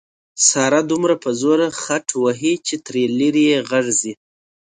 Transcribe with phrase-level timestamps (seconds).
[0.47, 4.13] ساره دومره په زوره خټ وهي چې تر لرې یې غږ ځي.